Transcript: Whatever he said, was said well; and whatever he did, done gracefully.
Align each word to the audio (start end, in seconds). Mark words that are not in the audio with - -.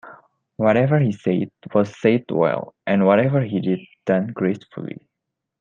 Whatever 0.55 0.97
he 0.97 1.11
said, 1.11 1.51
was 1.75 1.95
said 2.01 2.23
well; 2.31 2.73
and 2.87 3.05
whatever 3.05 3.41
he 3.41 3.59
did, 3.61 3.81
done 4.03 4.33
gracefully. 4.33 5.07